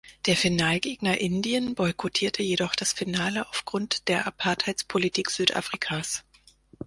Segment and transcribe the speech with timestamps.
[0.25, 6.23] Der Finalgegner Indien boykottierte jedoch das Finale aufgrund der Apartheidspolitik Südafrikas.